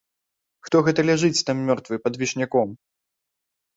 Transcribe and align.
Хто 0.67 0.81
гэта 0.87 1.05
ляжыць 1.09 1.45
там 1.49 1.57
мёртвы 1.69 2.01
пад 2.07 2.13
вішняком? 2.23 2.69